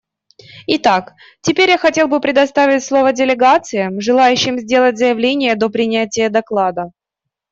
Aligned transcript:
Итак, 0.65 1.13
теперь 1.41 1.69
я 1.69 1.77
хотел 1.77 2.07
бы 2.07 2.19
предоставить 2.19 2.83
слово 2.83 3.13
делегациям, 3.13 4.01
желающим 4.01 4.57
сделать 4.57 4.97
заявление 4.97 5.53
до 5.53 5.69
принятия 5.69 6.29
доклада. 6.29 6.89